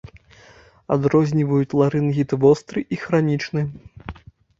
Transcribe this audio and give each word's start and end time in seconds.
Адрозніваюць 0.95 1.77
ларынгіт 1.81 2.29
востры 2.45 2.79
і 2.97 2.99
хранічны. 3.03 3.65